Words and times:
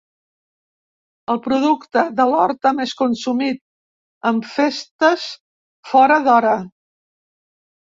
El 1.33 1.41
producte 1.47 2.03
de 2.21 2.25
l'horta 2.29 2.71
més 2.79 2.95
consumit 3.03 3.61
en 4.33 4.41
festes 4.55 5.29
fora 5.93 6.21
d'hora. 6.31 6.59